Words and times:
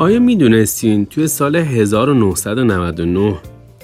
آیا 0.00 0.20
می‌دونستین 0.20 1.06
توی 1.06 1.26
سال 1.28 1.56
1999 1.56 3.38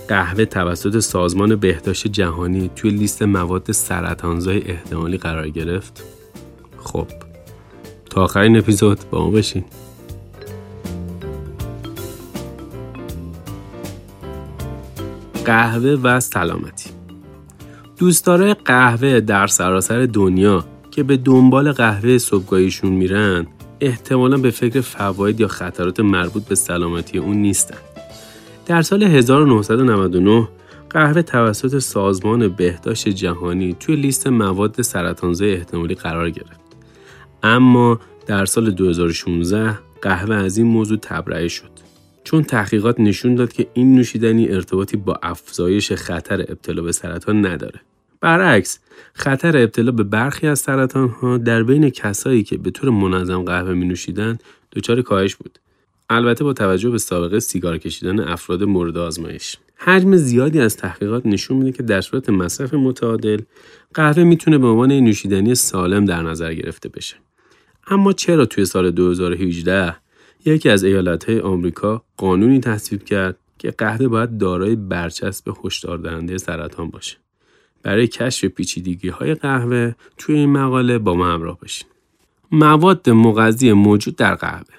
قهوه 0.09 0.45
توسط 0.45 0.99
سازمان 0.99 1.57
بهداشت 1.57 2.07
جهانی 2.07 2.71
توی 2.77 2.91
لیست 2.91 3.23
مواد 3.23 3.73
سرطانزای 3.73 4.63
احتمالی 4.71 5.19
قرار 5.19 5.49
گرفت؟ 5.49 6.05
خب 6.79 7.07
تا 8.11 8.23
آخرین 8.23 8.57
اپیزود 8.57 8.99
با 9.11 9.25
ما 9.25 9.31
بشین 9.31 9.65
قهوه 15.45 15.91
و 16.03 16.21
سلامتی 16.21 16.91
دوستدارای 17.99 18.55
قهوه 18.55 19.21
در 19.21 19.47
سراسر 19.47 20.07
دنیا 20.07 20.65
که 20.91 21.03
به 21.03 21.17
دنبال 21.17 21.73
قهوه 21.73 22.19
صبحگاهیشون 22.19 22.93
میرن 22.93 23.47
احتمالا 23.81 24.37
به 24.37 24.51
فکر 24.51 24.81
فواید 24.81 25.41
یا 25.41 25.49
خطرات 25.49 26.01
مربوط 26.01 26.45
به 26.45 26.55
سلامتی 26.55 27.19
اون 27.19 27.37
نیستن. 27.37 27.79
در 28.67 28.83
سال 28.83 29.03
1999 29.03 30.49
قهوه 30.91 31.23
توسط 31.23 31.79
سازمان 31.79 32.49
بهداشت 32.49 33.09
جهانی 33.09 33.77
توی 33.81 33.97
لیست 33.97 34.27
مواد 34.27 34.83
سرطانزای 34.83 35.55
احتمالی 35.55 35.95
قرار 35.95 36.31
گرفت. 36.31 36.61
اما 37.43 38.01
در 38.27 38.45
سال 38.45 38.71
2016 38.71 39.79
قهوه 40.03 40.35
از 40.35 40.59
این 40.59 40.67
موضوع 40.67 40.99
تبرئه 41.03 41.49
شد. 41.49 41.71
چون 42.25 42.43
تحقیقات 42.43 43.01
نشون 43.01 43.35
داد 43.35 43.53
که 43.53 43.67
این 43.75 43.95
نوشیدنی 43.95 44.49
ارتباطی 44.49 44.97
با 44.97 45.19
افزایش 45.23 45.93
خطر 45.93 46.41
ابتلا 46.41 46.83
به 46.83 46.93
سرطان 46.93 47.47
نداره. 47.47 47.81
برعکس 48.21 48.79
خطر 49.15 49.57
ابتلا 49.57 49.91
به 49.91 50.03
برخی 50.03 50.47
از 50.47 50.59
سرطان 50.59 51.09
ها 51.09 51.39
در 51.39 51.63
بین 51.63 51.91
کسایی 51.91 52.43
که 52.43 52.59
به 52.59 52.71
طور 52.71 52.91
منظم 52.91 53.43
قهوه 53.43 53.75
می 53.75 53.85
نوشیدن 53.85 54.39
دچار 54.73 55.03
کاهش 55.03 55.37
بود. 55.37 55.59
البته 56.11 56.45
با 56.45 56.53
توجه 56.53 56.91
به 56.91 56.99
سابقه 56.99 57.41
سیگار 57.41 57.79
کشیدن 57.79 58.21
افراد 58.21 58.65
مورد 58.65 58.99
آزمایش. 58.99 59.57
حجم 59.77 60.17
زیادی 60.17 60.61
از 60.61 60.77
تحقیقات 60.77 61.27
نشون 61.27 61.57
میده 61.57 61.73
که 61.73 61.83
در 61.83 62.01
صورت 62.01 62.31
مصرف 62.31 62.75
متعادل 62.75 63.41
قهوه 63.95 64.25
می‌تونه 64.25 64.59
به 64.59 64.67
عنوان 64.67 64.93
نوشیدنی 64.93 65.55
سالم 65.55 66.05
در 66.05 66.23
نظر 66.23 66.55
گرفته 66.55 66.89
بشه. 66.89 67.17
اما 67.87 68.13
چرا 68.13 68.45
توی 68.45 68.65
سال 68.65 68.91
2018 68.91 69.97
یکی 70.45 70.69
از 70.69 70.85
ایالتهای 70.85 71.41
آمریکا 71.41 72.05
قانونی 72.17 72.61
تصویب 72.61 73.05
کرد 73.05 73.39
که 73.59 73.71
قهوه 73.71 74.09
باید 74.09 74.39
دارای 74.39 74.77
برچسب 74.77 75.55
هشدار 75.65 75.99
دهنده 75.99 76.39
سرطان 76.39 76.91
باشه؟ 76.91 77.17
برای 77.87 78.07
کشف 78.07 78.45
پیچیدگی 78.45 79.09
های 79.09 79.35
قهوه 79.35 79.93
توی 80.19 80.37
این 80.37 80.51
مقاله 80.51 80.99
با 80.99 81.15
ما 81.15 81.27
همراه 81.27 81.59
باشین. 81.59 81.89
مواد 82.53 83.11
مغذی 83.11 83.73
موجود 83.73 84.17
در 84.17 84.35
قهوه 84.35 84.75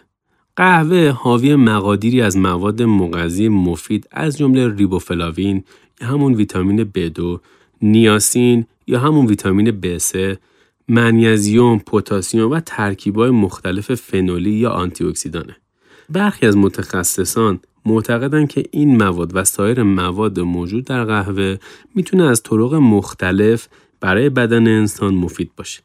قهوه 0.56 1.10
حاوی 1.10 1.56
مقادیری 1.56 2.22
از 2.22 2.38
مواد 2.38 2.82
مغذی 2.82 3.48
مفید 3.48 4.08
از 4.12 4.38
جمله 4.38 4.76
ریبوفلاوین 4.76 5.64
یا 6.02 6.08
همون 6.08 6.34
ویتامین 6.34 6.92
B2 6.98 7.40
نیاسین 7.82 8.66
یا 8.88 9.00
همون 9.00 9.26
ویتامین 9.26 9.82
B3 9.82 10.38
منیزیوم، 10.88 11.80
پتاسیم 11.80 12.52
و 12.52 12.60
ترکیبای 12.60 13.30
مختلف 13.30 13.96
فنولی 13.96 14.52
یا 14.52 14.70
آنتی 14.70 15.04
اکسیدانه. 15.04 15.56
برخی 16.10 16.46
از 16.46 16.58
متخصصان 16.58 17.60
معتقدن 17.88 18.46
که 18.48 18.64
این 18.72 18.98
مواد 18.98 19.36
و 19.36 19.44
سایر 19.44 19.84
مواد 19.84 20.40
موجود 20.40 20.86
در 20.86 21.04
قهوه 21.04 21.58
می‌تونه 21.96 22.24
از 22.24 22.44
طرق 22.44 22.74
مختلف 22.74 23.68
برای 24.00 24.30
بدن 24.30 24.68
انسان 24.68 25.16
مفید 25.16 25.52
باشه. 25.58 25.82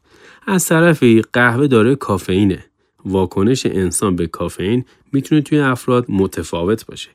از 0.47 0.65
طرفی 0.65 1.21
قهوه 1.33 1.67
داره 1.67 1.95
کافئینه. 1.95 2.65
واکنش 3.05 3.65
انسان 3.65 4.15
به 4.15 4.27
کافئین 4.27 4.85
می‌تونه 5.11 5.41
توی 5.41 5.59
افراد 5.59 6.05
متفاوت 6.09 6.85
باشه. 6.85 7.09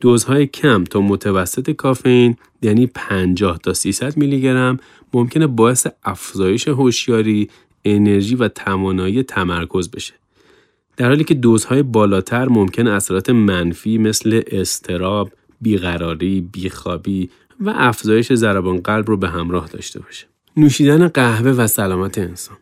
دوزهای 0.00 0.46
کم 0.46 0.84
تا 0.84 1.00
متوسط 1.00 1.70
کافئین 1.70 2.36
یعنی 2.62 2.86
50 2.86 3.58
تا 3.58 3.74
300 3.74 4.16
میلی 4.16 4.40
گرم 4.40 4.78
ممکنه 5.14 5.46
باعث 5.46 5.86
افزایش 6.04 6.68
هوشیاری، 6.68 7.50
انرژی 7.84 8.34
و 8.34 8.48
توانایی 8.48 9.22
تمرکز 9.22 9.90
بشه. 9.90 10.19
در 11.00 11.08
حالی 11.08 11.24
که 11.24 11.34
دوزهای 11.34 11.82
بالاتر 11.82 12.48
ممکن 12.48 12.86
اثرات 12.86 13.30
منفی 13.30 13.98
مثل 13.98 14.42
استراب، 14.46 15.30
بیقراری، 15.60 16.40
بیخوابی 16.40 17.30
و 17.60 17.72
افزایش 17.76 18.32
ضربان 18.32 18.80
قلب 18.80 19.08
رو 19.08 19.16
به 19.16 19.28
همراه 19.28 19.68
داشته 19.68 20.00
باشه. 20.00 20.26
نوشیدن 20.56 21.08
قهوه 21.08 21.50
و 21.50 21.66
سلامت 21.66 22.18
انسان 22.18 22.56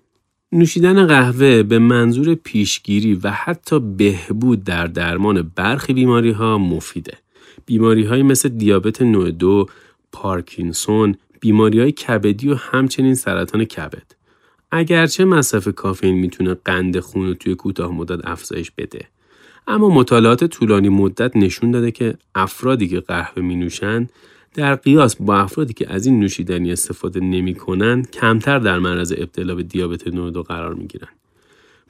نوشیدن 0.53 1.07
قهوه 1.07 1.63
به 1.63 1.79
منظور 1.79 2.35
پیشگیری 2.35 3.15
و 3.15 3.31
حتی 3.31 3.81
بهبود 3.81 4.65
در 4.65 4.87
درمان 4.87 5.53
برخی 5.57 5.93
بیماری 5.93 6.31
ها 6.31 6.59
مفیده. 6.59 7.19
بیماری 7.67 8.05
های 8.05 8.23
مثل 8.23 8.49
دیابت 8.49 9.03
نوع 9.03 9.31
دو، 9.31 9.67
پارکینسون، 10.13 11.15
بیماری 11.41 11.81
های 11.81 11.93
کبدی 11.93 12.49
و 12.49 12.55
همچنین 12.55 13.15
سرطان 13.15 13.65
کبد. 13.65 14.18
اگرچه 14.71 15.25
مصرف 15.25 15.69
کافئین 15.69 16.15
می‌تونه 16.15 16.55
قند 16.55 17.01
خون 17.01 17.27
رو 17.27 17.35
توی 17.35 17.55
کوتاه 17.55 17.93
مدت 17.93 18.21
افزایش 18.25 18.71
بده 18.71 19.07
اما 19.67 19.89
مطالعات 19.89 20.45
طولانی 20.45 20.89
مدت 20.89 21.37
نشون 21.37 21.71
داده 21.71 21.91
که 21.91 22.15
افرادی 22.35 22.89
که 22.89 23.01
قهوه 23.01 23.43
می 23.43 23.57
نوشن 23.57 24.09
در 24.55 24.75
قیاس 24.75 25.17
با 25.17 25.39
افرادی 25.39 25.73
که 25.73 25.93
از 25.93 26.07
این 26.07 26.21
نوشیدنی 26.21 26.73
استفاده 26.73 27.21
نمی 27.21 27.55
کنن 27.55 28.03
کمتر 28.03 28.59
در 28.59 28.79
معرض 28.79 29.13
ابتلا 29.17 29.55
به 29.55 29.63
دیابت 29.63 30.09
نوع 30.09 30.31
دو 30.31 30.43
قرار 30.43 30.75
می 30.75 30.87
گیرن. 30.87 31.09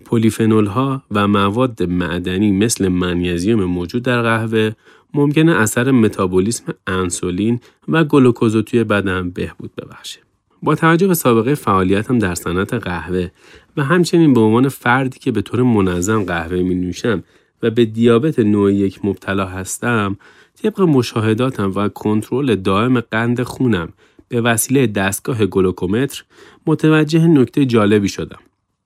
پلیفنول 0.05 0.67
ها 0.67 1.03
و 1.11 1.29
مواد 1.29 1.83
معدنی 1.83 2.53
مثل 2.53 2.89
منیزیم 2.89 3.65
موجود 3.65 4.03
در 4.03 4.23
قهوه 4.23 4.73
ممکنه 5.15 5.53
اثر 5.53 5.91
متابولیسم 5.91 6.75
انسولین 6.87 7.61
و 7.89 8.05
گلوکوز 8.05 8.57
توی 8.57 8.85
بدن 8.85 9.31
بهبود 9.31 9.71
ببخشه. 9.77 10.28
با 10.63 10.75
توجه 10.75 11.07
به 11.07 11.15
سابقه 11.15 11.55
فعالیتم 11.55 12.19
در 12.19 12.35
صنعت 12.35 12.75
قهوه 12.75 13.29
و 13.77 13.85
همچنین 13.85 14.35
به 14.35 14.41
عنوان 14.41 14.69
فردی 14.69 15.19
که 15.19 15.33
به 15.33 15.43
طور 15.43 15.63
منظم 15.63 16.25
قهوه 16.25 16.63
می 16.63 16.75
نوشم 16.75 17.25
و 17.63 17.71
به 17.71 17.85
دیابت 17.85 18.39
نوع 18.39 18.73
یک 18.73 19.05
مبتلا 19.05 19.47
هستم 19.47 20.17
طبق 20.63 20.81
مشاهداتم 20.81 21.73
و 21.75 21.89
کنترل 21.89 22.55
دائم 22.55 23.01
قند 23.01 23.43
خونم 23.43 23.89
به 24.29 24.41
وسیله 24.41 24.87
دستگاه 24.87 25.47
گلوکومتر 25.47 26.25
متوجه 26.67 27.27
نکته 27.27 27.65
جالبی 27.65 28.09
شدم. 28.09 28.39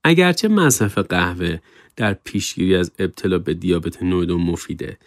اگرچه 0.05 0.49
مصرف 0.49 0.99
قهوه 0.99 1.59
در 1.97 2.17
پیشگیری 2.25 2.77
از 2.77 2.91
ابتلا 2.99 3.39
به 3.39 3.55
دیابت 3.55 4.03
نوع 4.03 4.25
دو 4.25 4.39
مفیده 4.39 4.99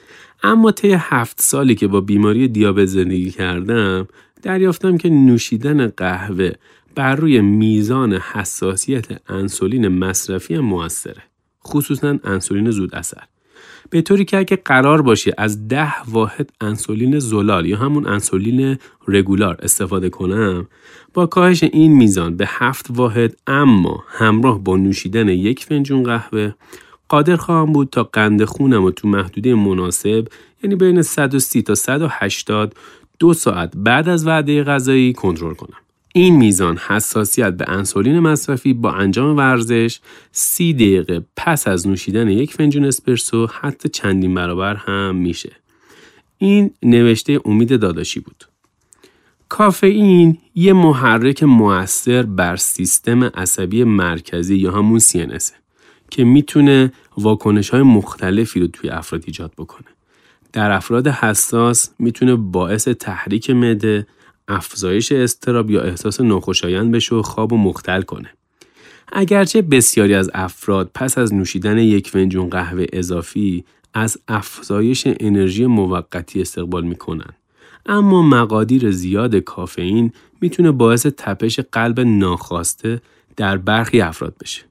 اما 0.44 0.72
طی 0.72 0.92
هفت 1.00 1.42
سالی 1.42 1.76
که 1.76 1.88
با 1.88 2.02
بیماری 2.02 2.48
دیابت 2.48 2.86
زندگی 2.86 3.32
کردم 3.32 4.08
دریافتم 4.46 4.98
که 4.98 5.10
نوشیدن 5.10 5.88
قهوه 5.88 6.52
بر 6.96 7.16
روی 7.16 7.42
میزان 7.42 8.14
حساسیت 8.14 9.32
انسولین 9.32 9.88
مصرفی 9.88 10.58
موثره. 10.58 11.24
خصوصا 11.68 12.20
انسولین 12.24 12.72
زود 12.72 12.96
اثر. 12.96 13.24
به 13.90 14.02
طوری 14.02 14.26
که 14.26 14.38
اگه 14.38 14.56
قرار 14.66 15.02
باشه 15.02 15.34
از 15.38 15.68
ده 15.68 15.94
واحد 16.08 16.50
انسولین 16.62 17.20
زلال 17.20 17.66
یا 17.66 17.78
همون 17.78 18.08
انسولین 18.08 18.78
رگولار 19.08 19.58
استفاده 19.62 20.10
کنم 20.10 20.68
با 21.14 21.26
کاهش 21.26 21.64
این 21.64 21.94
میزان 21.94 22.38
به 22.38 22.46
هفت 22.48 22.86
واحد 22.90 23.36
اما 23.48 24.04
همراه 24.08 24.64
با 24.64 24.78
نوشیدن 24.78 25.30
یک 25.30 25.66
فنجون 25.66 26.04
قهوه 26.04 26.52
قادر 27.10 27.36
خواهم 27.36 27.74
بود 27.74 27.90
تا 27.90 28.04
قند 28.04 28.44
خونم 28.44 28.84
و 28.84 28.92
تو 28.92 29.08
محدوده 29.08 29.56
مناسب 29.56 30.28
یعنی 30.64 30.76
بین 30.76 31.02
130 31.02 31.62
تا 31.62 31.76
180 31.76 32.76
دو 33.20 33.34
ساعت 33.34 33.74
بعد 33.76 34.10
از 34.10 34.28
وعده 34.28 34.64
غذایی 34.64 35.14
کنترل 35.14 35.54
کنم. 35.54 35.78
این 36.14 36.36
میزان 36.36 36.78
حساسیت 36.78 37.54
به 37.54 37.66
انسولین 37.70 38.20
مصرفی 38.20 38.74
با 38.74 38.92
انجام 38.92 39.38
ورزش 39.38 40.00
سی 40.32 40.74
دقیقه 40.74 41.26
پس 41.38 41.68
از 41.68 41.88
نوشیدن 41.88 42.30
یک 42.30 42.54
فنجون 42.54 42.86
اسپرسو 42.86 43.48
حتی 43.48 43.90
چندین 43.90 44.34
برابر 44.34 44.76
هم 44.76 45.16
میشه. 45.16 45.52
این 46.38 46.72
نوشته 46.84 47.40
امید 47.46 47.80
داداشی 47.80 48.20
بود. 48.20 48.46
کافئین 49.50 50.38
یه 50.56 50.74
محرک 50.74 51.44
مؤثر 51.44 52.24
بر 52.24 52.56
سیستم 52.56 53.24
عصبی 53.24 53.84
مرکزی 53.84 54.56
یا 54.56 54.72
همون 54.72 55.00
CNS 55.00 55.52
که 56.12 56.24
می‌تونه 56.24 56.94
واکنش 57.18 57.70
های 57.70 57.82
مختلفی 57.82 58.60
رو 58.60 58.68
توی 58.68 58.90
افراد 58.90 59.24
ایجاد 59.28 59.54
بکنه. 59.58 59.88
در 60.56 60.72
افراد 60.72 61.08
حساس 61.08 61.90
می‌تونه 62.00 62.36
باعث 62.36 62.88
تحریک 62.88 63.50
مده، 63.50 64.08
افزایش 64.48 65.12
استراب 65.12 65.72
یا 65.72 65.82
احساس 65.82 66.22
ناخوشایند 66.22 66.92
بشه 66.92 67.16
و 67.16 67.22
خواب 67.22 67.54
و 67.54 67.58
مختل 67.58 68.02
کنه. 68.02 68.30
اگرچه 69.14 69.62
بسیاری 69.62 70.14
از 70.14 70.32
افراد 70.34 70.92
پس 70.94 71.18
از 71.18 71.34
نوشیدن 71.34 71.78
یک 71.78 72.10
فنجون 72.10 72.50
قهوه 72.50 72.86
اضافی 72.94 73.66
از 73.94 74.18
افزایش 74.28 75.04
انرژی 75.20 75.66
موقتی 75.66 76.42
استقبال 76.42 76.84
می‌کنن. 76.84 77.34
اما 77.86 78.22
مقادیر 78.22 78.92
زیاد 78.92 79.36
کافئین 79.36 80.12
می‌تونه 80.42 80.72
باعث 80.72 81.08
تپش 81.18 81.60
قلب 81.60 82.00
ناخواسته 82.00 83.02
در 83.38 83.58
برخی 83.58 84.02
افراد 84.02 84.36
بشه. 84.42 84.62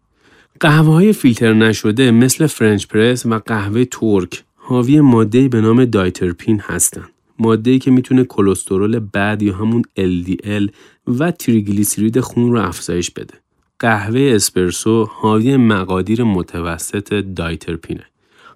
قهوه 0.60 0.92
های 0.92 1.12
فیلتر 1.12 1.52
نشده 1.52 2.10
مثل 2.10 2.46
فرنچ 2.46 2.86
پرس 2.86 3.26
و 3.26 3.38
قهوه 3.46 3.84
ترک 3.84 4.44
حاوی 4.66 5.00
ماده 5.00 5.48
به 5.48 5.60
نام 5.60 5.84
دایترپین 5.84 6.60
هستند. 6.60 7.10
ماده 7.38 7.78
که 7.78 7.90
می‌تونه 7.90 8.24
کلسترول 8.24 8.98
بد 8.98 9.42
یا 9.42 9.54
همون 9.54 9.82
LDL 9.98 10.70
و 11.06 11.30
تریگلیسیرید 11.30 12.20
خون 12.20 12.52
رو 12.52 12.58
افزایش 12.58 13.10
بده. 13.10 13.34
قهوه 13.78 14.20
اسپرسو 14.34 15.04
حاوی 15.04 15.56
مقادیر 15.56 16.24
متوسط 16.24 17.14
دایترپینه. 17.14 18.04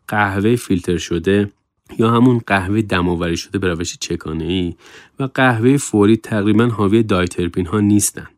قهوه 0.09 0.57
فیلتر 0.57 0.97
شده 0.97 1.51
یا 1.99 2.11
همون 2.11 2.41
قهوه 2.47 2.83
دماوری 2.83 3.37
شده 3.37 3.59
به 3.59 3.69
روش 3.69 3.97
چکانه 4.01 4.45
ای 4.45 4.75
و 5.21 5.29
قهوه 5.35 5.77
فوری 5.77 6.17
تقریبا 6.17 6.67
حاوی 6.67 7.03
دایترپین 7.03 7.67
ها 7.67 7.81
نیستند. 7.81 8.31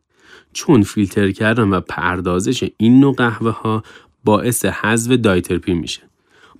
چون 0.53 0.83
فیلتر 0.83 1.31
کردن 1.31 1.69
و 1.69 1.79
پردازش 1.79 2.69
این 2.77 2.99
نوع 2.99 3.15
قهوه 3.15 3.51
ها 3.51 3.83
باعث 4.23 4.65
حذف 4.65 5.11
دایترپین 5.11 5.77
میشه. 5.77 6.10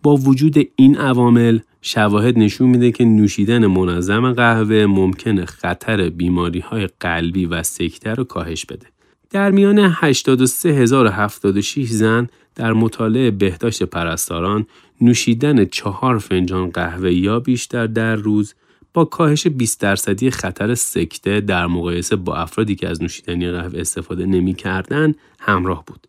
با 0.03 0.15
وجود 0.15 0.56
این 0.75 0.98
عوامل 0.98 1.59
شواهد 1.81 2.39
نشون 2.39 2.69
میده 2.69 2.92
که 2.92 3.06
نوشیدن 3.06 3.68
منظم 3.68 4.33
قهوه 4.33 4.86
ممکنه 4.86 5.45
خطر 5.45 6.09
بیماری 6.09 6.59
های 6.59 6.89
قلبی 7.00 7.45
و 7.45 7.63
سکته 7.63 8.13
رو 8.13 8.24
کاهش 8.24 8.65
بده. 8.65 8.88
در 9.30 9.51
میان 9.51 9.80
83076 9.80 11.88
زن 11.88 12.27
در 12.56 12.74
مطالعه 12.74 13.31
بهداشت 13.31 13.83
پرستاران 13.83 14.65
نوشیدن 15.01 15.65
چهار 15.65 16.18
فنجان 16.18 16.69
قهوه 16.69 17.13
یا 17.13 17.39
بیشتر 17.39 17.88
در 17.88 18.15
روز 18.15 18.56
با 18.94 19.06
کاهش 19.06 19.48
20 19.48 19.81
درصدی 19.81 20.31
خطر 20.31 20.75
سکته 20.75 21.42
در 21.42 21.68
مقایسه 21.68 22.15
با 22.15 22.36
افرادی 22.36 22.75
که 22.75 22.88
از 22.88 23.01
نوشیدنی 23.01 23.51
قهوه 23.51 23.80
استفاده 23.80 24.25
نمی 24.25 24.53
کردن 24.53 25.15
همراه 25.39 25.83
بود. 25.88 26.07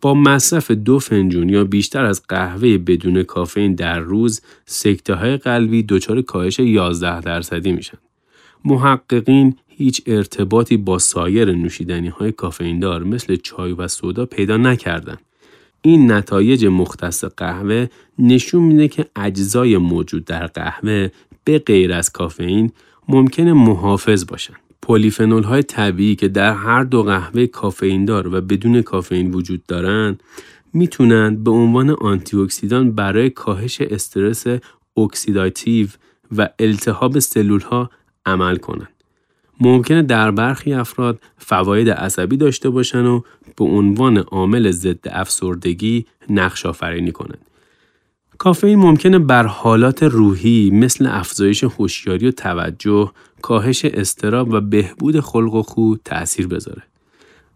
با 0.00 0.14
مصرف 0.14 0.70
دو 0.70 0.98
فنجون 0.98 1.48
یا 1.48 1.64
بیشتر 1.64 2.04
از 2.04 2.22
قهوه 2.28 2.78
بدون 2.78 3.22
کافئین 3.22 3.74
در 3.74 3.98
روز 3.98 4.40
سکته 4.64 5.14
های 5.14 5.36
قلبی 5.36 5.82
دچار 5.82 6.22
کاهش 6.22 6.58
11 6.58 7.20
درصدی 7.20 7.72
میشن. 7.72 7.98
محققین 8.64 9.56
هیچ 9.66 10.02
ارتباطی 10.06 10.76
با 10.76 10.98
سایر 10.98 11.52
نوشیدنی 11.52 12.08
های 12.08 12.32
کافئین 12.32 12.80
دار 12.80 13.04
مثل 13.04 13.36
چای 13.36 13.72
و 13.72 13.88
سودا 13.88 14.26
پیدا 14.26 14.56
نکردند. 14.56 15.20
این 15.82 16.12
نتایج 16.12 16.66
مختص 16.66 17.24
قهوه 17.24 17.86
نشون 18.18 18.62
میده 18.62 18.88
که 18.88 19.06
اجزای 19.16 19.76
موجود 19.76 20.24
در 20.24 20.46
قهوه 20.46 21.08
به 21.44 21.58
غیر 21.58 21.92
از 21.92 22.10
کافئین 22.10 22.72
ممکن 23.08 23.48
محافظ 23.48 24.26
باشند. 24.26 24.69
پلیفنول 24.82 25.42
های 25.42 25.62
طبیعی 25.62 26.16
که 26.16 26.28
در 26.28 26.52
هر 26.52 26.84
دو 26.84 27.02
قهوه 27.02 27.46
کافئین 27.46 28.04
دار 28.04 28.34
و 28.34 28.40
بدون 28.40 28.82
کافئین 28.82 29.34
وجود 29.34 29.66
دارند 29.66 30.22
می‌تونند 30.72 31.44
به 31.44 31.50
عنوان 31.50 31.90
آنتی 31.90 32.36
اکسیدان 32.36 32.92
برای 32.92 33.30
کاهش 33.30 33.80
استرس 33.80 34.44
اکسیداتیو 34.96 35.88
و 36.36 36.48
التهاب 36.58 37.18
سلول 37.18 37.60
ها 37.60 37.90
عمل 38.26 38.56
کنند. 38.56 38.88
ممکنه 39.60 40.02
در 40.02 40.30
برخی 40.30 40.72
افراد 40.72 41.20
فواید 41.38 41.90
عصبی 41.90 42.36
داشته 42.36 42.70
باشند 42.70 43.06
و 43.06 43.24
به 43.56 43.64
عنوان 43.64 44.18
عامل 44.18 44.70
ضد 44.70 45.08
افسردگی 45.10 46.06
نقش 46.30 46.66
آفرینی 46.66 47.12
کنند. 47.12 47.49
کافئین 48.42 48.78
ممکنه 48.78 49.18
بر 49.18 49.46
حالات 49.46 50.02
روحی 50.02 50.70
مثل 50.70 51.06
افزایش 51.06 51.64
هوشیاری 51.64 52.28
و 52.28 52.30
توجه، 52.30 53.12
کاهش 53.42 53.84
اضطراب 53.84 54.52
و 54.52 54.60
بهبود 54.60 55.20
خلق 55.20 55.54
و 55.54 55.62
خو 55.62 55.94
تأثیر 56.04 56.46
بذاره. 56.46 56.82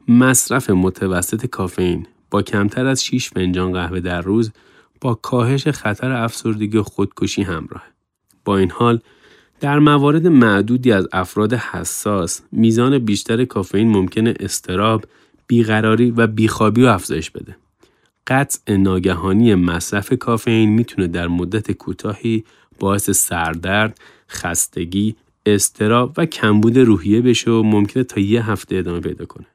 مصرف 0.08 0.70
متوسط 0.70 1.46
کافئین 1.46 2.06
با 2.30 2.42
کمتر 2.42 2.86
از 2.86 3.04
6 3.04 3.28
فنجان 3.28 3.72
قهوه 3.72 4.00
در 4.00 4.20
روز 4.20 4.52
با 5.00 5.14
کاهش 5.14 5.68
خطر 5.68 6.12
افسردگی 6.12 6.78
و 6.78 6.82
خودکشی 6.82 7.42
همراه. 7.42 7.82
با 8.44 8.58
این 8.58 8.70
حال 8.70 9.00
در 9.60 9.78
موارد 9.78 10.26
معدودی 10.26 10.92
از 10.92 11.08
افراد 11.12 11.52
حساس 11.52 12.42
میزان 12.52 12.98
بیشتر 12.98 13.44
کافئین 13.44 13.88
ممکنه 13.88 14.34
استراب، 14.40 15.04
بیقراری 15.46 16.10
و 16.10 16.26
بیخوابی 16.26 16.82
رو 16.82 16.92
افزایش 16.92 17.30
بده. 17.30 17.56
قطع 18.26 18.76
ناگهانی 18.76 19.54
مصرف 19.54 20.12
کافئین 20.12 20.70
می‌تونه 20.70 21.06
در 21.06 21.28
مدت 21.28 21.72
کوتاهی 21.72 22.44
باعث 22.78 23.10
سردرد، 23.10 24.00
خستگی، 24.30 25.16
استراب 25.46 26.14
و 26.16 26.26
کمبود 26.26 26.78
روحیه 26.78 27.20
بشه 27.20 27.50
و 27.50 27.62
ممکنه 27.62 28.04
تا 28.04 28.20
یه 28.20 28.50
هفته 28.50 28.76
ادامه 28.76 29.00
پیدا 29.00 29.24
کنه. 29.24 29.46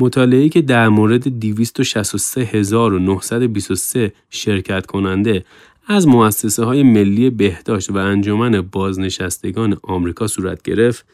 مطالعه‌ای 0.00 0.48
که 0.48 0.62
در 0.62 0.88
مورد 0.88 1.40
263923 1.40 4.12
شرکت 4.30 4.86
کننده 4.86 5.44
از 5.90 6.08
مؤسسه 6.08 6.64
های 6.64 6.82
ملی 6.82 7.30
بهداشت 7.30 7.90
و 7.90 7.96
انجمن 7.96 8.60
بازنشستگان 8.60 9.76
آمریکا 9.82 10.26
صورت 10.26 10.62
گرفت 10.62 11.04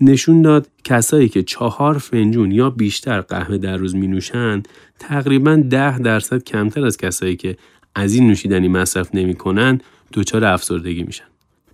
نشون 0.00 0.42
داد 0.42 0.68
کسایی 0.84 1.28
که 1.28 1.42
چهار 1.42 1.98
فنجون 1.98 2.50
یا 2.52 2.70
بیشتر 2.70 3.20
قهوه 3.20 3.58
در 3.58 3.76
روز 3.76 3.94
می 3.94 4.06
نوشن 4.06 4.62
تقریبا 4.98 5.56
ده 5.70 5.98
درصد 5.98 6.42
کمتر 6.44 6.86
از 6.86 6.96
کسایی 6.96 7.36
که 7.36 7.56
از 7.94 8.14
این 8.14 8.26
نوشیدنی 8.26 8.68
مصرف 8.68 9.14
نمی 9.14 9.34
کنن 9.34 9.80
دچار 10.12 10.44
افسردگی 10.44 11.02
میشن. 11.02 11.24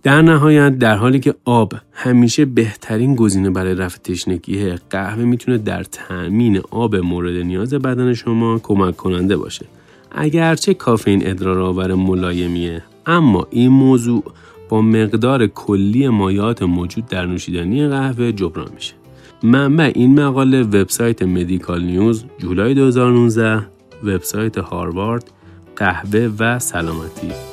در 0.03 0.21
نهایت 0.21 0.79
در 0.79 0.95
حالی 0.95 1.19
که 1.19 1.35
آب 1.45 1.73
همیشه 1.93 2.45
بهترین 2.45 3.15
گزینه 3.15 3.49
برای 3.49 3.75
رفع 3.75 3.97
تشنگی 3.97 4.71
قهوه 4.89 5.23
می‌تونه 5.23 5.57
در 5.57 5.83
تأمین 5.83 6.61
آب 6.71 6.95
مورد 6.95 7.35
نیاز 7.35 7.73
بدن 7.73 8.13
شما 8.13 8.59
کمک 8.59 8.97
کننده 8.97 9.37
باشه. 9.37 9.65
اگرچه 10.11 10.73
کافئین 10.73 11.27
ادرارآور 11.27 11.93
ملایمیه 11.93 12.83
اما 13.05 13.47
این 13.49 13.67
موضوع 13.67 14.23
با 14.69 14.81
مقدار 14.81 15.47
کلی 15.47 16.07
مایات 16.07 16.63
موجود 16.63 17.05
در 17.05 17.25
نوشیدنی 17.25 17.87
قهوه 17.87 18.31
جبران 18.31 18.69
میشه. 18.75 18.93
منبع 19.43 19.91
این 19.95 20.19
مقاله 20.19 20.61
وبسایت 20.61 21.23
مدیکال 21.23 21.83
نیوز 21.83 22.25
جولای 22.37 22.73
2019 22.73 23.67
وبسایت 24.03 24.57
هاروارد 24.57 25.31
قهوه 25.75 26.31
و 26.39 26.59
سلامتی 26.59 27.50